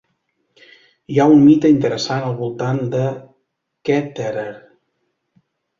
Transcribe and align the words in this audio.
Hi 1.15 1.19
ha 1.19 1.27
un 1.33 1.43
mite 1.49 1.71
interessant 1.75 2.27
al 2.31 2.35
voltant 2.41 2.83
de 2.97 3.07
Ketterer. 3.91 4.51